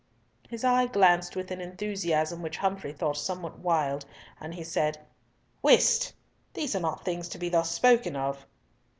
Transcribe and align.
His 0.49 0.63
eye 0.63 0.87
glanced 0.87 1.35
with 1.35 1.51
an 1.51 1.61
enthusiasm 1.61 2.41
which 2.41 2.57
Humfrey 2.57 2.91
thought 2.91 3.17
somewhat 3.17 3.59
wild, 3.59 4.03
and 4.39 4.51
he 4.51 4.63
said, 4.63 4.97
"Whist! 5.61 6.11
these 6.55 6.75
are 6.75 6.79
not 6.79 7.05
things 7.05 7.29
to 7.29 7.37
be 7.37 7.49
thus 7.49 7.69
spoken 7.69 8.15
of." 8.15 8.47